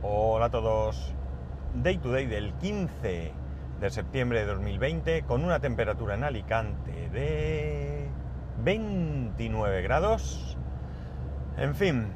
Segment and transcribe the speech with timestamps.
[0.00, 1.12] Hola a todos.
[1.74, 3.32] Day to day del 15
[3.80, 8.08] de septiembre de 2020 con una temperatura en Alicante de
[8.62, 10.56] 29 grados.
[11.56, 12.12] En fin.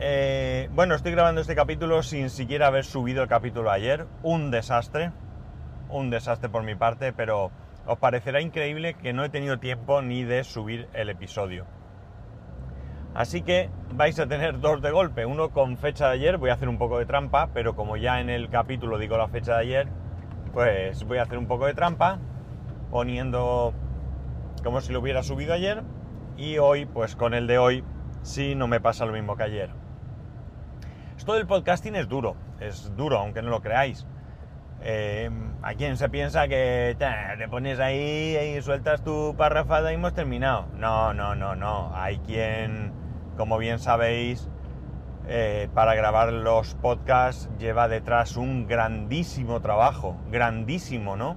[0.00, 4.06] eh, bueno, estoy grabando este capítulo sin siquiera haber subido el capítulo ayer.
[4.22, 5.12] Un desastre.
[5.88, 7.50] Un desastre por mi parte, pero
[7.86, 11.64] os parecerá increíble que no he tenido tiempo ni de subir el episodio.
[13.14, 16.54] Así que vais a tener dos de golpe, uno con fecha de ayer, voy a
[16.54, 19.60] hacer un poco de trampa, pero como ya en el capítulo digo la fecha de
[19.60, 19.88] ayer,
[20.52, 22.18] pues voy a hacer un poco de trampa,
[22.90, 23.74] poniendo
[24.64, 25.82] como si lo hubiera subido ayer,
[26.38, 27.84] y hoy, pues con el de hoy,
[28.22, 29.70] sí no me pasa lo mismo que ayer.
[31.18, 34.06] Esto del podcasting es duro, es duro, aunque no lo creáis.
[34.84, 35.30] Eh,
[35.62, 36.96] ¿A quién se piensa que
[37.38, 40.66] te pones ahí y sueltas tu parrafada y hemos terminado?
[40.74, 41.94] No, no, no, no.
[41.94, 42.92] Hay quien,
[43.36, 44.48] como bien sabéis,
[45.28, 51.36] eh, para grabar los podcasts lleva detrás un grandísimo trabajo, grandísimo, ¿no?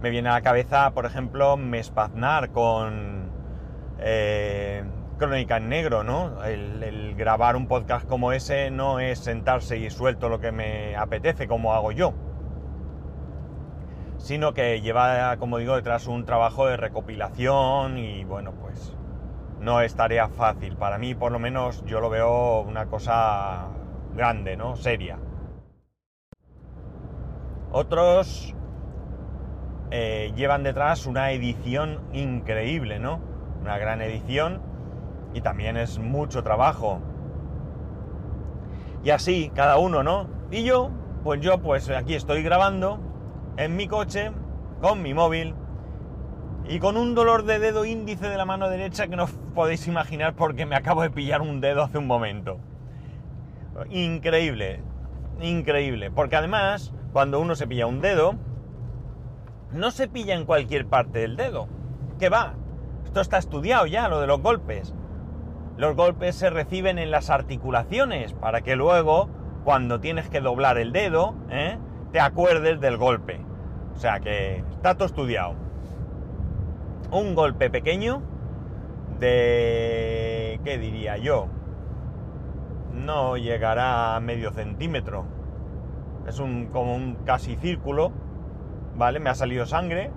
[0.00, 3.30] Me viene a la cabeza, por ejemplo, Mespaznar con
[3.98, 4.84] eh,
[5.18, 6.42] Crónica en Negro, ¿no?
[6.44, 10.96] El, el grabar un podcast como ese no es sentarse y suelto lo que me
[10.96, 12.14] apetece, como hago yo,
[14.18, 18.96] sino que lleva, como digo, detrás un trabajo de recopilación y bueno, pues
[19.66, 20.76] no es tarea fácil.
[20.76, 23.66] Para mí, por lo menos, yo lo veo una cosa
[24.14, 24.76] grande, ¿no?
[24.76, 25.18] Seria.
[27.72, 28.54] Otros
[29.90, 33.18] eh, llevan detrás una edición increíble, ¿no?
[33.60, 34.62] Una gran edición
[35.34, 37.00] y también es mucho trabajo.
[39.02, 40.28] Y así, cada uno, ¿no?
[40.52, 40.92] Y yo,
[41.24, 43.00] pues yo, pues aquí estoy grabando
[43.56, 44.30] en mi coche,
[44.80, 45.56] con mi móvil,
[46.68, 49.26] y con un dolor de dedo índice de la mano derecha que no
[49.56, 52.58] podéis imaginar porque me acabo de pillar un dedo hace un momento.
[53.90, 54.80] Increíble,
[55.40, 56.10] increíble.
[56.10, 58.34] Porque además, cuando uno se pilla un dedo,
[59.72, 61.68] no se pilla en cualquier parte del dedo.
[62.20, 62.54] ¿Qué va?
[63.06, 64.94] Esto está estudiado ya, lo de los golpes.
[65.78, 69.30] Los golpes se reciben en las articulaciones para que luego,
[69.64, 71.78] cuando tienes que doblar el dedo, ¿eh?
[72.12, 73.40] te acuerdes del golpe.
[73.94, 75.54] O sea que está todo estudiado.
[77.10, 78.35] Un golpe pequeño
[79.18, 80.60] de...
[80.66, 81.46] ¿qué diría yo?
[82.92, 85.24] No llegará a medio centímetro.
[86.26, 88.10] Es un, como un casi círculo.
[88.96, 89.20] ¿Vale?
[89.20, 90.10] Me ha salido sangre.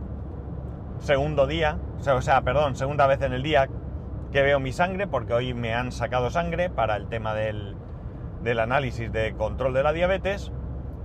[0.97, 1.77] Segundo día.
[2.00, 3.69] O sea, perdón, segunda vez en el día
[4.31, 7.75] que veo mi sangre porque hoy me han sacado sangre para el tema del,
[8.41, 10.51] del análisis de control de la diabetes.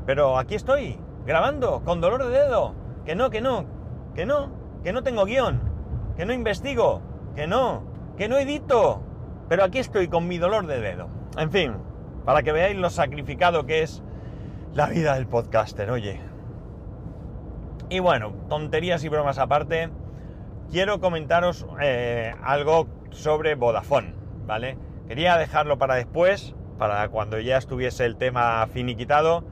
[0.07, 2.75] Pero aquí estoy, grabando, con dolor de dedo.
[3.05, 3.67] Que no, que no,
[4.15, 4.51] que no,
[4.83, 5.61] que no tengo guion,
[6.17, 7.03] que no investigo,
[7.35, 7.83] que no,
[8.17, 9.03] que no edito.
[9.49, 11.09] Pero aquí estoy con mi dolor de dedo.
[11.37, 11.75] En fin,
[12.25, 14.03] para que veáis lo sacrificado que es
[14.73, 16.21] la vida del podcaster, oye.
[17.91, 19.91] Y bueno, tonterías y bromas aparte,
[20.71, 24.15] quiero comentaros eh, algo sobre Vodafone,
[24.47, 24.79] ¿vale?
[25.07, 29.45] Quería dejarlo para después, para cuando ya estuviese el tema finiquitado,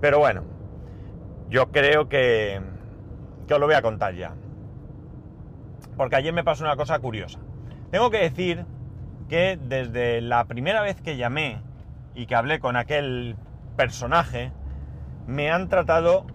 [0.00, 0.42] pero bueno,
[1.48, 2.60] yo creo que,
[3.46, 4.34] que os lo voy a contar ya.
[5.98, 7.40] Porque ayer me pasó una cosa curiosa.
[7.90, 8.64] Tengo que decir
[9.28, 11.60] que desde la primera vez que llamé
[12.14, 13.36] y que hablé con aquel
[13.76, 14.52] personaje,
[15.26, 16.26] me han tratado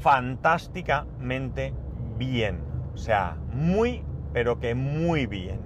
[0.00, 1.72] fantásticamente
[2.18, 2.62] bien.
[2.92, 4.04] O sea, muy,
[4.34, 5.60] pero que muy bien.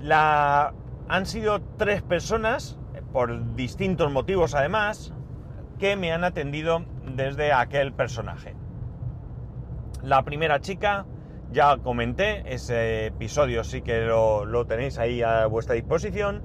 [0.00, 0.72] La...
[1.08, 2.80] Han sido tres personas,
[3.12, 5.14] por distintos motivos además,
[5.78, 6.84] que me han atendido
[7.14, 8.56] desde aquel personaje.
[10.02, 11.06] La primera chica,
[11.50, 16.42] ya comenté, ese episodio sí que lo, lo tenéis ahí a vuestra disposición,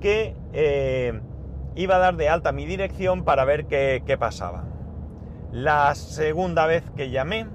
[0.00, 1.20] que eh,
[1.74, 4.64] iba a dar de alta mi dirección para ver qué, qué pasaba.
[5.50, 7.46] La segunda vez que llamé,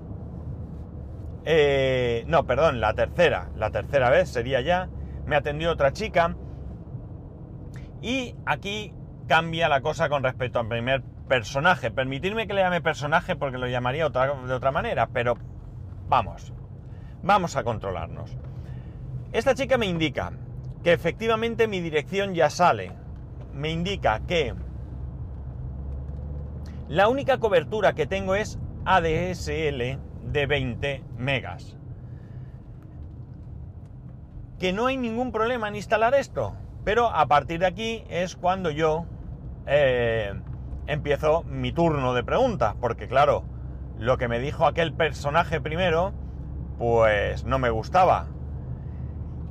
[1.46, 4.90] eh, no, perdón, la tercera, la tercera vez sería ya,
[5.26, 6.36] me atendió otra chica
[8.02, 8.94] y aquí
[9.28, 11.92] cambia la cosa con respecto al primer personaje.
[11.92, 15.38] Permitirme que le llame personaje porque lo llamaría otra, de otra manera, pero
[16.08, 16.54] vamos,
[17.24, 18.38] vamos a controlarnos.
[19.32, 20.32] Esta chica me indica
[20.84, 22.92] que efectivamente mi dirección ya sale.
[23.54, 24.54] Me indica que
[26.88, 30.00] la única cobertura que tengo es ADSL
[30.32, 31.76] de 20 megas.
[34.60, 36.56] Que no hay ningún problema en instalar esto.
[36.86, 39.06] Pero a partir de aquí es cuando yo
[39.66, 40.34] eh,
[40.88, 42.76] empiezo mi turno de preguntas.
[42.80, 43.44] Porque claro,
[44.00, 46.14] lo que me dijo aquel personaje primero,
[46.78, 48.28] pues no me gustaba.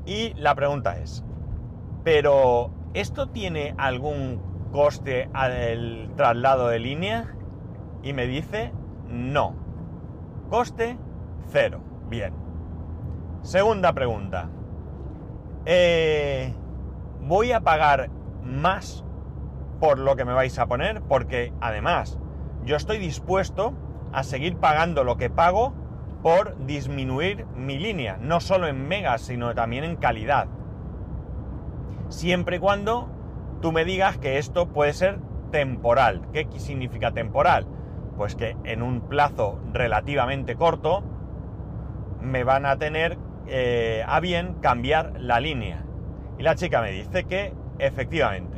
[0.04, 1.24] Y la pregunta es,
[2.04, 7.34] pero ¿esto tiene algún coste al traslado de línea?
[8.02, 8.72] Y me dice,
[9.08, 9.56] no.
[10.48, 10.96] Coste
[11.48, 11.80] cero.
[12.08, 12.32] Bien.
[13.42, 14.48] Segunda pregunta.
[15.64, 16.54] Eh,
[17.22, 18.10] ¿Voy a pagar
[18.44, 19.04] más
[19.80, 21.02] por lo que me vais a poner?
[21.02, 22.20] Porque además
[22.64, 23.74] yo estoy dispuesto
[24.12, 25.74] a seguir pagando lo que pago
[26.22, 30.48] por disminuir mi línea, no solo en megas, sino también en calidad.
[32.08, 33.08] Siempre y cuando
[33.60, 35.18] tú me digas que esto puede ser
[35.50, 36.22] temporal.
[36.32, 37.66] ¿Qué significa temporal?
[38.16, 41.02] Pues que en un plazo relativamente corto
[42.20, 45.84] me van a tener eh, a bien cambiar la línea.
[46.38, 48.55] Y la chica me dice que efectivamente,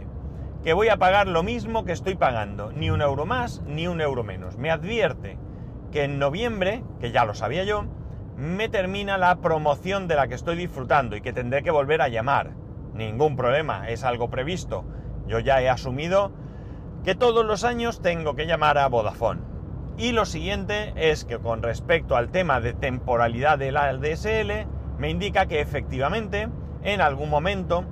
[0.63, 4.01] que voy a pagar lo mismo que estoy pagando, ni un euro más ni un
[4.01, 4.59] euro menos.
[4.59, 5.39] Me advierte
[5.93, 7.85] que en noviembre, que ya lo sabía yo,
[8.37, 12.09] me termina la promoción de la que estoy disfrutando y que tendré que volver a
[12.09, 12.53] llamar.
[12.95, 14.85] Ningún problema, es algo previsto.
[15.27, 16.33] Yo ya he asumido
[17.05, 19.41] que todos los años tengo que llamar a Vodafone.
[19.97, 24.67] Y lo siguiente es que con respecto al tema de temporalidad de la DSL,
[24.99, 26.49] me indica que efectivamente
[26.83, 27.85] en algún momento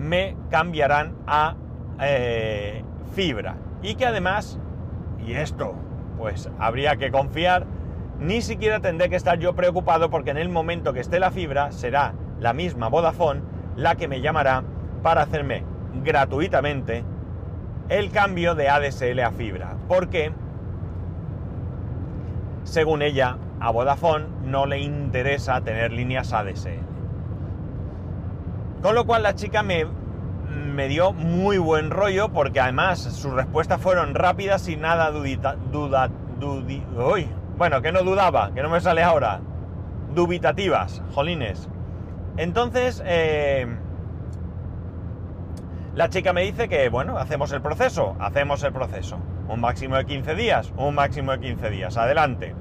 [0.00, 1.54] me cambiarán a
[2.00, 2.82] eh,
[3.12, 3.56] fibra.
[3.82, 4.58] Y que además,
[5.26, 5.74] y esto
[6.16, 7.66] pues habría que confiar,
[8.18, 11.72] ni siquiera tendré que estar yo preocupado porque en el momento que esté la fibra
[11.72, 13.42] será la misma Vodafone
[13.76, 14.62] la que me llamará
[15.02, 15.64] para hacerme
[16.02, 17.04] gratuitamente
[17.88, 19.76] el cambio de ADSL a fibra.
[19.88, 20.32] Porque,
[22.62, 26.89] según ella, a Vodafone no le interesa tener líneas ADSL.
[28.82, 29.84] Con lo cual la chica me,
[30.70, 36.08] me dio muy buen rollo porque además sus respuestas fueron rápidas y nada dudita, duda,
[36.38, 37.28] dudi, uy,
[37.58, 39.40] bueno, que no dudaba, que no me sale ahora,
[40.14, 41.68] dubitativas, jolines.
[42.38, 43.66] Entonces, eh,
[45.94, 49.18] la chica me dice que, bueno, hacemos el proceso, hacemos el proceso.
[49.48, 52.54] Un máximo de 15 días, un máximo de 15 días, adelante.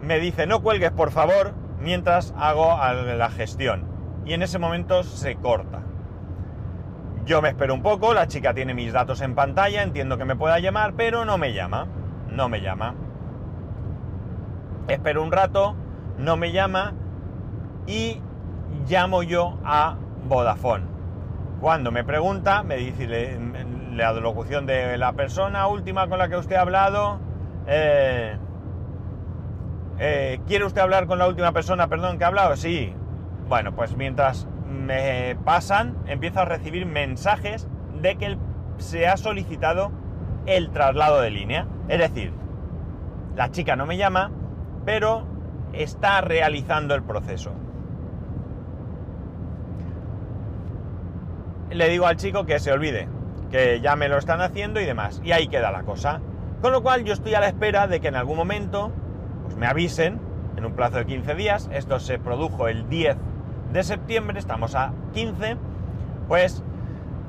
[0.00, 3.95] Me dice, no cuelgues, por favor, mientras hago la gestión.
[4.26, 5.82] Y en ese momento se corta.
[7.24, 10.36] Yo me espero un poco, la chica tiene mis datos en pantalla, entiendo que me
[10.36, 11.86] pueda llamar, pero no me llama.
[12.30, 12.94] No me llama.
[14.88, 15.76] Espero un rato,
[16.18, 16.92] no me llama
[17.86, 18.20] y
[18.88, 19.96] llamo yo a
[20.28, 20.84] Vodafone.
[21.60, 23.38] Cuando me pregunta, me dice
[23.92, 27.18] la locución de la persona última con la que usted ha hablado.
[27.66, 28.36] Eh,
[29.98, 32.56] eh, ¿Quiere usted hablar con la última persona, perdón, que ha hablado?
[32.56, 32.94] Sí.
[33.48, 37.68] Bueno, pues mientras me pasan, empiezo a recibir mensajes
[38.00, 38.38] de que
[38.78, 39.92] se ha solicitado
[40.46, 41.66] el traslado de línea.
[41.88, 42.32] Es decir,
[43.36, 44.32] la chica no me llama,
[44.84, 45.26] pero
[45.72, 47.52] está realizando el proceso.
[51.70, 53.08] Le digo al chico que se olvide,
[53.50, 55.20] que ya me lo están haciendo y demás.
[55.22, 56.20] Y ahí queda la cosa.
[56.62, 58.90] Con lo cual yo estoy a la espera de que en algún momento
[59.44, 60.20] pues me avisen
[60.56, 61.68] en un plazo de 15 días.
[61.72, 63.16] Esto se produjo el 10
[63.72, 65.56] de septiembre, estamos a 15,
[66.28, 66.62] pues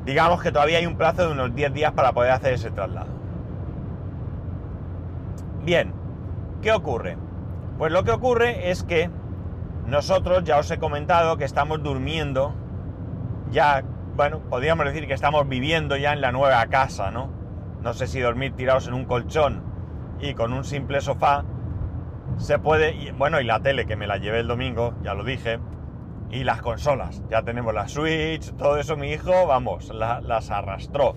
[0.06, 3.10] digamos que todavía hay un plazo de unos 10 días para poder hacer ese traslado.
[5.64, 5.94] Bien,
[6.62, 7.18] ¿qué ocurre?
[7.78, 9.10] Pues lo que ocurre es que
[9.86, 12.54] nosotros ya os he comentado que estamos durmiendo,
[13.52, 13.84] ya,
[14.16, 17.30] bueno, podríamos decir que estamos viviendo ya en la nueva casa, ¿no?
[17.82, 19.62] No sé si dormir tirados en un colchón
[20.20, 21.44] y con un simple sofá
[22.38, 25.60] se puede, bueno, y la tele que me la llevé el domingo, ya lo dije,
[26.30, 27.24] y las consolas.
[27.30, 31.16] Ya tenemos la Switch, todo eso mi hijo, vamos, las arrastró.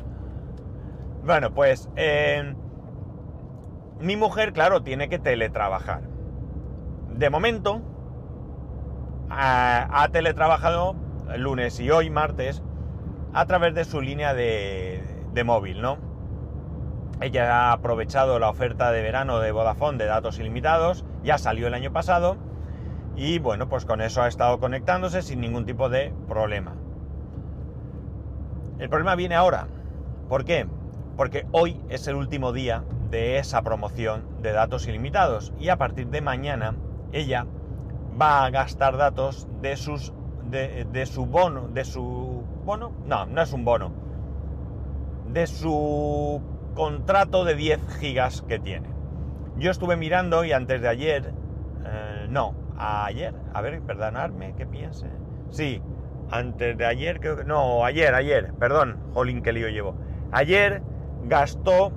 [1.24, 2.54] Bueno, pues eh,
[4.00, 6.02] mi mujer, claro, tiene que teletrabajar.
[7.14, 7.82] De momento,
[9.28, 10.96] ha, teletrabajado
[11.36, 12.62] lunes y hoy, martes,
[13.32, 16.10] a través de su línea de móvil, ¿no?
[17.20, 21.74] Ella ha aprovechado la oferta de verano de Vodafone de datos ilimitados, ya salió el
[21.74, 22.38] año pasado,
[23.20, 26.74] y bueno, pues con eso ha estado conectándose sin ningún tipo de problema.
[28.78, 29.66] El problema viene ahora.
[30.26, 30.66] ¿Por qué?
[31.18, 36.06] Porque hoy es el último día de esa promoción de datos ilimitados y a partir
[36.06, 36.76] de mañana
[37.12, 37.46] ella
[38.18, 40.14] va a gastar datos de sus
[40.50, 43.92] de, su bono, de su bono, no, no es un bono,
[45.30, 46.40] de su
[46.74, 48.88] contrato de 10 gigas que tiene.
[49.58, 51.34] Yo estuve mirando y antes de ayer,
[51.84, 55.06] eh, no, ayer, a ver, perdonadme, que piense.
[55.50, 55.82] Sí,
[56.30, 57.44] antes de ayer, creo que.
[57.44, 59.96] No, ayer, ayer, perdón, jolín, qué lío llevo.
[60.32, 60.82] Ayer
[61.24, 61.92] gastó.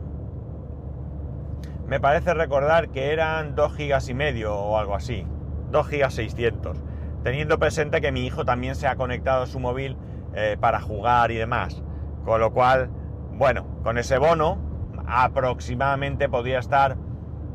[1.87, 5.27] Me parece recordar que eran 2 gigas y medio o algo así.
[5.71, 6.83] 2 gigas 600.
[7.23, 9.97] Teniendo presente que mi hijo también se ha conectado a su móvil
[10.33, 11.83] eh, para jugar y demás.
[12.25, 12.89] Con lo cual,
[13.33, 14.57] bueno, con ese bono
[15.05, 16.97] aproximadamente podría estar,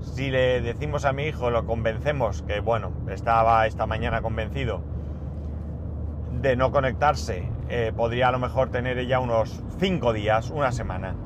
[0.01, 4.83] si le decimos a mi hijo, lo convencemos, que bueno, estaba esta mañana convencido
[6.41, 11.17] de no conectarse, eh, podría a lo mejor tener ella unos 5 días, una semana.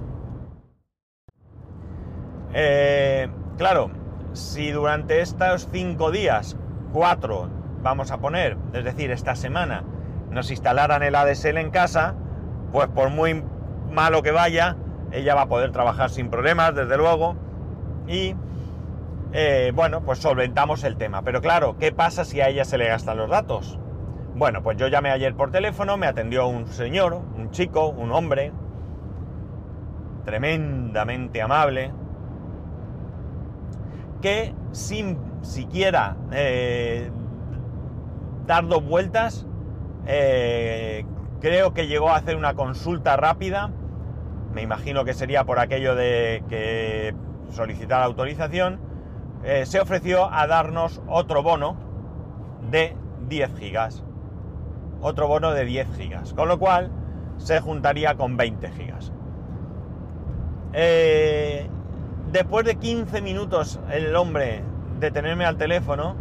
[2.55, 3.91] Eh, claro,
[4.33, 6.57] si durante estos 5 días,
[6.93, 7.49] 4
[7.83, 9.85] vamos a poner, es decir, esta semana,
[10.31, 12.15] nos instalaran el ADSL en casa,
[12.73, 13.45] pues por muy
[13.91, 14.77] malo que vaya,
[15.11, 17.37] ella va a poder trabajar sin problemas, desde luego,
[18.07, 18.35] y
[19.33, 21.23] eh, bueno, pues solventamos el tema.
[21.23, 23.79] Pero claro, ¿qué pasa si a ella se le gastan los datos?
[24.35, 28.53] Bueno, pues yo llamé ayer por teléfono, me atendió un señor, un chico, un hombre,
[30.25, 31.93] tremendamente amable,
[34.23, 37.11] que sin siquiera eh,
[38.47, 39.47] dar dos vueltas,
[40.07, 41.05] eh,
[41.41, 43.71] creo que llegó a hacer una consulta rápida,
[44.55, 47.15] me imagino que sería por aquello de que
[47.51, 48.92] solicitar autorización,
[49.45, 51.77] eh, se ofreció a darnos otro bono
[52.71, 52.97] de
[53.29, 54.05] 10 gigas.
[55.01, 56.33] Otro bono de 10 gigas.
[56.33, 56.91] Con lo cual
[57.39, 59.13] se juntaría con 20 gigas.
[60.73, 61.69] Eh,
[62.31, 64.63] después de 15 minutos el hombre
[65.01, 66.15] de tenerme al teléfono,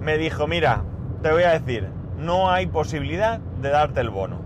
[0.00, 0.84] me dijo, mira,
[1.22, 1.88] te voy a decir,
[2.18, 4.40] no hay posibilidad de darte el bono.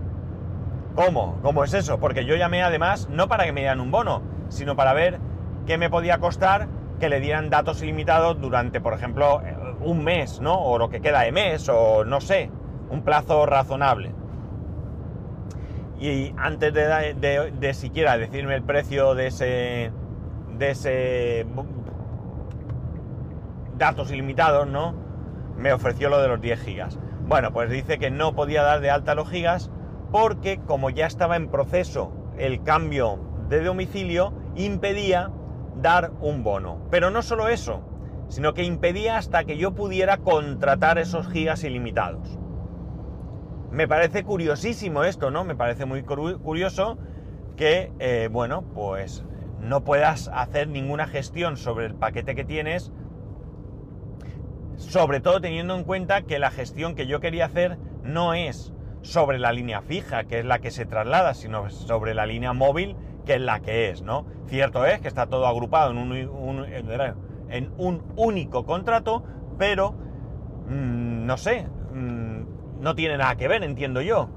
[0.95, 1.39] ¿Cómo?
[1.41, 1.99] ¿Cómo es eso?
[1.99, 5.19] Porque yo llamé además no para que me dieran un bono, sino para ver
[5.65, 9.41] qué me podía costar que le dieran datos ilimitados durante, por ejemplo,
[9.81, 10.59] un mes, ¿no?
[10.59, 12.49] O lo que queda de mes, o no sé,
[12.89, 14.13] un plazo razonable.
[15.99, 19.91] Y antes de, de, siquiera decirme el precio de ese,
[20.57, 21.45] de ese
[23.77, 24.93] datos ilimitados, ¿no?
[25.57, 26.99] Me ofreció lo de los 10 gigas.
[27.27, 29.71] Bueno, pues dice que no podía dar de alta los gigas
[30.11, 35.31] porque como ya estaba en proceso el cambio de domicilio, impedía
[35.81, 36.87] dar un bono.
[36.89, 37.81] Pero no solo eso,
[38.27, 42.37] sino que impedía hasta que yo pudiera contratar esos gigas ilimitados.
[43.71, 45.43] Me parece curiosísimo esto, ¿no?
[45.43, 46.97] Me parece muy curioso
[47.55, 49.25] que, eh, bueno, pues
[49.59, 52.91] no puedas hacer ninguna gestión sobre el paquete que tienes,
[54.77, 59.39] sobre todo teniendo en cuenta que la gestión que yo quería hacer no es sobre
[59.39, 63.35] la línea fija, que es la que se traslada, sino sobre la línea móvil, que
[63.35, 64.25] es la que es, ¿no?
[64.47, 65.97] Cierto es que está todo agrupado en
[67.77, 69.23] un, único contrato,
[69.57, 74.29] pero mm, no sé, mm, no tiene nada que ver, entiendo yo.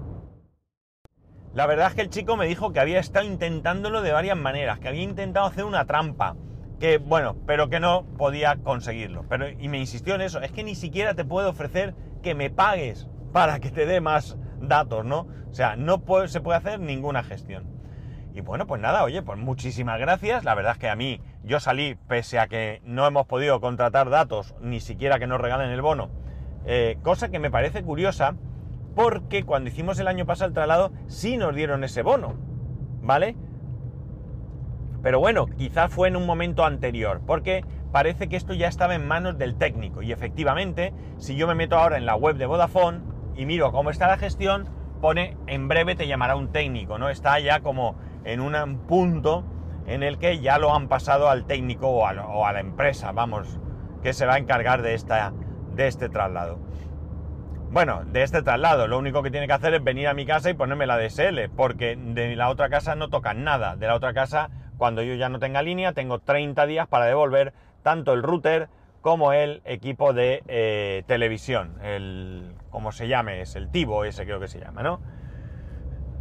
[1.55, 4.79] La verdad es que el chico me dijo que había estado intentándolo de varias maneras,
[4.79, 6.37] que había intentado hacer una trampa,
[6.79, 9.25] que bueno, pero que no podía conseguirlo.
[9.29, 12.51] Pero, y me insistió en eso, es que ni siquiera te puedo ofrecer que me
[12.51, 15.27] pagues para que te dé más datos, ¿no?
[15.51, 17.78] O sea, no se puede hacer ninguna gestión.
[18.39, 20.45] Y bueno, pues nada, oye, pues muchísimas gracias.
[20.45, 24.11] La verdad es que a mí, yo salí, pese a que no hemos podido contratar
[24.11, 26.09] datos, ni siquiera que nos regalen el bono,
[26.65, 28.37] eh, cosa que me parece curiosa,
[28.95, 32.37] porque cuando hicimos el año pasado el traslado, sí nos dieron ese bono,
[33.03, 33.35] ¿vale?
[35.03, 39.05] Pero bueno, quizás fue en un momento anterior, porque parece que esto ya estaba en
[39.05, 40.01] manos del técnico.
[40.01, 43.01] Y efectivamente, si yo me meto ahora en la web de Vodafone,
[43.35, 44.69] y miro cómo está la gestión,
[45.01, 47.09] pone en breve te llamará un técnico, ¿no?
[47.09, 47.97] Está ya como
[48.29, 49.43] en un punto
[49.87, 53.59] en el que ya lo han pasado al técnico o a, la empresa, vamos,
[54.03, 55.33] que se va a encargar de, esta,
[55.75, 56.59] de este traslado.
[57.71, 60.51] Bueno, de este traslado, lo único que tiene que hacer es venir a mi casa
[60.51, 63.77] y ponerme la DSL, porque de la otra casa no tocan nada.
[63.77, 67.55] De la otra casa, cuando yo ya no tenga línea, tengo 30 días para devolver
[67.83, 68.69] tanto el router
[69.01, 74.41] como el equipo de eh, televisión, el, como se llame, es el Tivo, ese creo
[74.41, 75.01] que se llama, ¿no?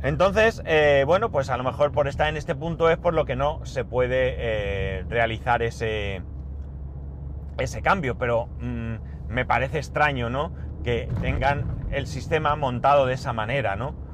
[0.03, 3.25] Entonces, eh, bueno, pues a lo mejor por estar en este punto es por lo
[3.25, 6.21] que no se puede eh, realizar ese,
[7.57, 8.95] ese cambio, pero mm,
[9.27, 10.53] me parece extraño, ¿no?
[10.83, 14.07] Que tengan el sistema montado de esa manera, ¿no?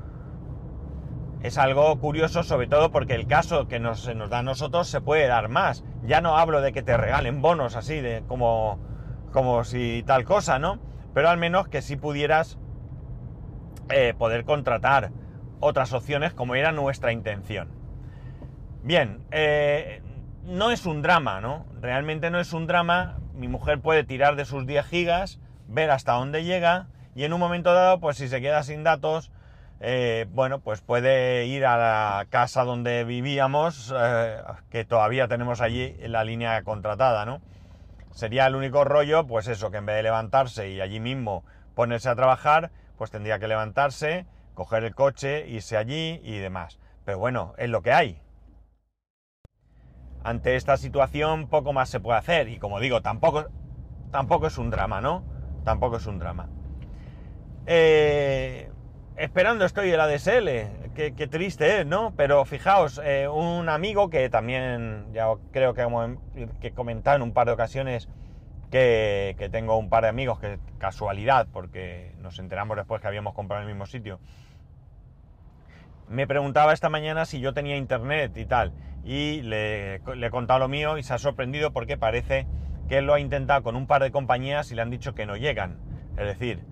[1.43, 4.87] es algo curioso, sobre todo porque el caso que nos, se nos da a nosotros
[4.87, 5.83] se puede dar más.
[6.03, 8.79] Ya no hablo de que te regalen bonos así, de como,
[9.33, 10.79] como si tal cosa, ¿no?
[11.13, 12.57] Pero al menos que sí pudieras
[13.89, 15.11] eh, poder contratar
[15.63, 17.69] otras opciones como era nuestra intención.
[18.83, 20.01] Bien, eh,
[20.43, 21.65] no es un drama, ¿no?
[21.79, 23.17] Realmente no es un drama.
[23.33, 27.39] Mi mujer puede tirar de sus 10 gigas, ver hasta dónde llega y en un
[27.39, 29.31] momento dado, pues si se queda sin datos,
[29.79, 34.37] eh, bueno, pues puede ir a la casa donde vivíamos, eh,
[34.69, 37.41] que todavía tenemos allí la línea contratada, ¿no?
[38.11, 41.43] Sería el único rollo, pues eso, que en vez de levantarse y allí mismo
[41.75, 46.79] ponerse a trabajar, pues tendría que levantarse, coger el coche, irse allí y demás.
[47.05, 48.21] Pero bueno, es lo que hay.
[50.23, 53.47] Ante esta situación poco más se puede hacer y como digo, tampoco,
[54.11, 55.23] tampoco es un drama, ¿no?
[55.65, 56.47] Tampoco es un drama.
[57.65, 58.69] Eh,
[59.17, 62.13] esperando estoy el ADSL, qué, qué, triste es, ¿no?
[62.15, 66.17] Pero fijaos, eh, un amigo que también, ya creo que,
[66.61, 68.07] que he comentado en un par de ocasiones,
[68.73, 73.61] que, tengo un par de amigos que casualidad, porque nos enteramos después que habíamos comprado
[73.61, 74.19] en el mismo sitio,
[76.09, 80.67] me preguntaba esta mañana si yo tenía internet y tal, y le, he contado lo
[80.69, 82.47] mío y se ha sorprendido porque parece
[82.89, 85.27] que él lo ha intentado con un par de compañías y le han dicho que
[85.27, 85.77] no llegan.
[86.17, 86.63] Es decir,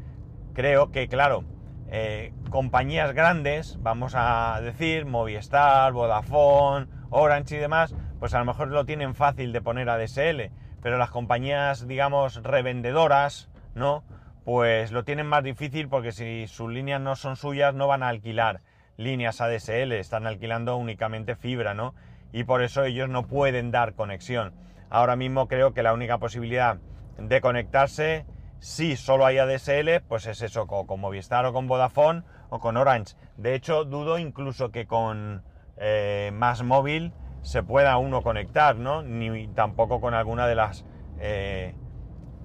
[0.56, 1.44] creo que, claro,
[1.92, 8.70] eh, compañías grandes, vamos a decir, Movistar, Vodafone, Orange y demás, pues a lo mejor
[8.70, 10.52] lo tienen fácil de poner a DSL,
[10.82, 14.04] pero las compañías, digamos, revendedoras, ¿no?
[14.44, 18.10] Pues lo tienen más difícil porque si sus líneas no son suyas no van a
[18.10, 18.62] alquilar
[18.98, 21.94] líneas ADSL, están alquilando únicamente fibra, ¿no?
[22.32, 24.54] Y por eso ellos no pueden dar conexión.
[24.90, 26.78] Ahora mismo creo que la única posibilidad
[27.18, 28.26] de conectarse,
[28.60, 32.78] si solo hay ADSL, pues es eso, con, con Movistar o con Vodafone o con
[32.78, 33.16] Orange.
[33.38, 35.44] De hecho, dudo incluso que con
[35.78, 39.02] eh, Más Móvil se pueda uno conectar, ¿no?
[39.04, 40.86] Ni tampoco con alguna de las
[41.20, 41.76] eh,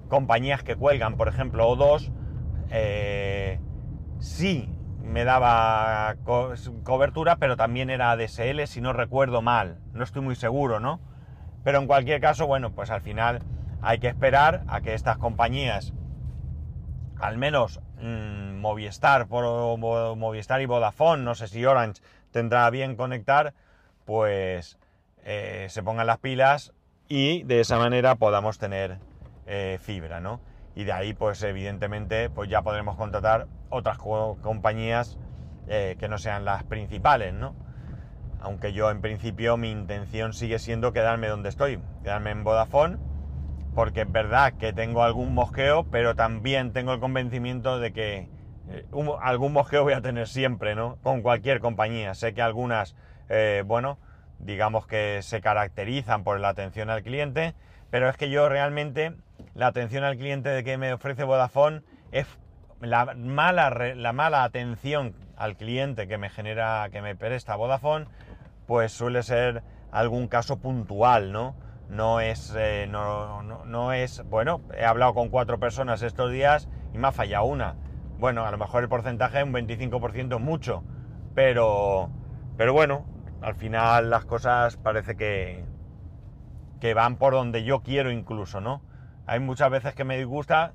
[0.08, 2.10] compañías que cuelgan, por ejemplo, O2,
[2.70, 3.60] eh,
[4.18, 4.68] sí
[5.02, 9.78] me daba co cobertura, pero también era ADSL, si no recuerdo mal.
[9.92, 11.00] No estoy muy seguro, ¿no?
[11.62, 13.40] Pero en cualquier caso, bueno, pues al final
[13.82, 15.92] hay que esperar a que estas compañías,
[17.20, 19.78] al menos mmm, Movistar, por,
[20.16, 23.54] Movistar y Vodafone, no sé si Orange tendrá bien conectar,
[24.04, 24.78] pues
[25.26, 26.72] eh, se pongan las pilas
[27.08, 28.98] y de esa manera podamos tener
[29.46, 30.40] eh, fibra, ¿no?
[30.76, 35.18] y de ahí pues evidentemente pues ya podremos contratar otras compañías
[35.66, 37.56] eh, que no sean las principales, ¿no?
[38.40, 42.98] Aunque yo en principio mi intención sigue siendo quedarme donde estoy, quedarme en Vodafone,
[43.74, 48.28] porque es verdad que tengo algún mosqueo, pero también tengo el convencimiento de que
[49.22, 50.98] algún mosqueo voy a tener siempre, ¿no?
[51.02, 52.14] Con cualquier compañía.
[52.14, 52.94] Sé que algunas,
[53.64, 53.98] bueno,
[54.38, 57.54] digamos que se caracterizan por la atención al cliente,
[57.90, 59.14] pero es que yo realmente
[59.54, 62.26] la atención al cliente de que me ofrece Vodafone es
[62.80, 68.06] la mala, la mala atención al cliente que me genera, que me presta Vodafone,
[68.66, 71.54] pues suele ser algún caso puntual, ¿no?
[71.88, 76.68] No es, eh, no, no, no, es, bueno, he hablado con cuatro personas estos días
[76.92, 77.76] y me ha fallado una.
[78.18, 80.82] Bueno, a lo mejor el porcentaje, un 25% es mucho,
[81.34, 82.10] pero,
[82.56, 83.04] pero bueno,
[83.40, 85.64] al final las cosas parece que,
[86.80, 88.82] que van por donde yo quiero incluso, ¿no?
[89.26, 90.74] Hay muchas veces que me disgusta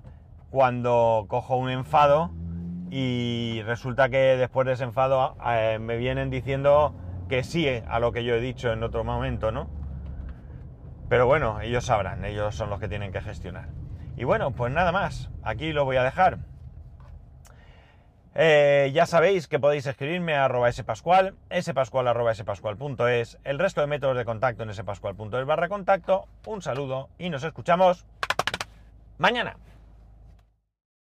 [0.50, 2.32] cuando cojo un enfado
[2.90, 6.94] y resulta que después de ese enfado eh, me vienen diciendo
[7.30, 9.70] que sí a lo que yo he dicho en otro momento, ¿no?
[11.08, 13.70] Pero bueno, ellos sabrán, ellos son los que tienen que gestionar.
[14.18, 16.40] Y bueno, pues nada más, aquí lo voy a dejar.
[18.34, 23.88] Eh, ya sabéis que podéis escribirme a arroba spascual, spascual arroba spascual.es, el resto de
[23.88, 26.28] métodos de contacto en spascual.es barra contacto.
[26.46, 28.06] Un saludo y nos escuchamos
[29.18, 29.58] mañana.